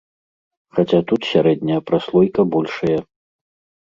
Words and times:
Хаця 0.77 1.01
тут 1.11 1.21
сярэдняя 1.33 1.79
праслойка 1.91 2.41
большая. 2.57 2.99